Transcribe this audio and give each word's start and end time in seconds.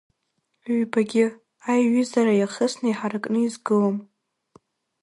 Ҩбагьы, 0.79 1.25
аиҩызара 1.71 2.33
иахысны, 2.37 2.87
иҳаракны 2.89 3.39
изгылом. 3.43 3.97